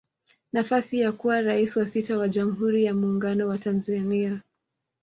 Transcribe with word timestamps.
Nafasi 0.53 0.99
ya 0.99 1.11
kuwa 1.11 1.41
Rais 1.41 1.75
wa 1.75 1.85
sita 1.85 2.17
wa 2.17 2.29
jamhuri 2.29 2.83
ya 2.83 2.93
Muungano 2.93 3.47
wa 3.47 3.57
Tanzania 3.57 4.41